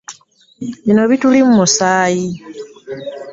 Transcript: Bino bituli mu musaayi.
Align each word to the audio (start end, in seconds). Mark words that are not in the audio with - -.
Bino 0.85 1.03
bituli 1.09 1.39
mu 1.45 1.53
musaayi. 1.59 2.29